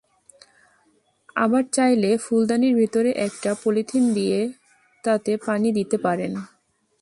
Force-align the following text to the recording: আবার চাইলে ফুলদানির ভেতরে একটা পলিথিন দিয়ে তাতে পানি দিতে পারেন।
আবার 1.35 1.63
চাইলে 1.71 2.11
ফুলদানির 2.17 2.73
ভেতরে 2.75 3.11
একটা 3.27 3.51
পলিথিন 3.63 4.03
দিয়ে 4.13 4.39
তাতে 5.03 5.31
পানি 5.45 5.69
দিতে 5.71 5.97
পারেন। 5.97 6.31